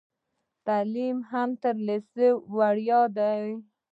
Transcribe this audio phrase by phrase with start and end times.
[0.65, 3.41] تعلیم هم تر لیسې وړیا دی.